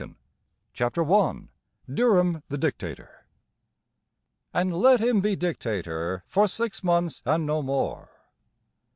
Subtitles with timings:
[0.73, 1.41] CHAPTER I
[1.87, 3.27] DURHAM THE DICTATOR
[4.51, 8.09] And let him be dictator For six months and no more.